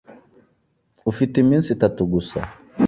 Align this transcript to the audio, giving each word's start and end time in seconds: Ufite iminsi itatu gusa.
Ufite 1.11 1.35
iminsi 1.43 1.67
itatu 1.75 2.01
gusa. 2.13 2.39